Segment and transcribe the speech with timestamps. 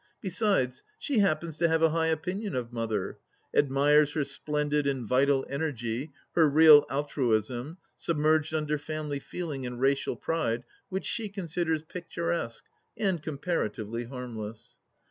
[0.19, 3.19] Besides, she happens to have a high opinion of Mother;
[3.53, 10.15] admires her splendid and vital energy, her real altruism, submerged under family feeling and racial
[10.15, 12.65] pride which she considers picturesque
[12.97, 14.79] and comparatively harmless.